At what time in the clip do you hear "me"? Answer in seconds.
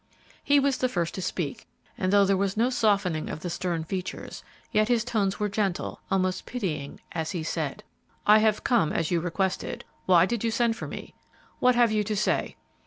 10.87-11.13